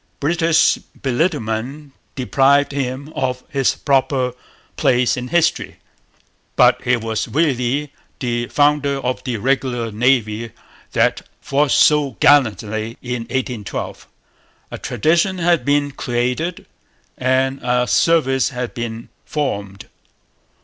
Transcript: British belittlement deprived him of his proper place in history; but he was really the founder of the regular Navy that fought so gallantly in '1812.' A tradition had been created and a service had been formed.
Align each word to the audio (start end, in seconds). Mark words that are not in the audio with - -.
British 0.19 0.79
belittlement 0.99 1.91
deprived 2.15 2.71
him 2.71 3.13
of 3.15 3.43
his 3.49 3.75
proper 3.75 4.33
place 4.75 5.15
in 5.15 5.27
history; 5.27 5.75
but 6.55 6.81
he 6.81 6.97
was 6.97 7.27
really 7.27 7.93
the 8.17 8.47
founder 8.47 8.95
of 9.01 9.23
the 9.25 9.37
regular 9.37 9.91
Navy 9.91 10.53
that 10.93 11.21
fought 11.39 11.69
so 11.69 12.17
gallantly 12.19 12.97
in 13.03 13.25
'1812.' 13.25 14.07
A 14.71 14.79
tradition 14.79 15.37
had 15.37 15.63
been 15.63 15.91
created 15.91 16.65
and 17.15 17.59
a 17.61 17.85
service 17.85 18.49
had 18.49 18.73
been 18.73 19.09
formed. 19.23 19.85